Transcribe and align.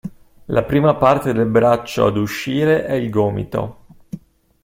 La 0.45 0.63
prima 0.63 0.95
parte 0.95 1.31
del 1.31 1.45
braccio 1.45 2.07
ad 2.07 2.17
uscire 2.17 2.87
è 2.87 2.93
il 2.93 3.11
gomito. 3.11 3.85